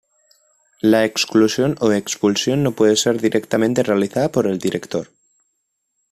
[0.91, 5.11] La exclusión o expulsión no puede ser directamente realizada por el director.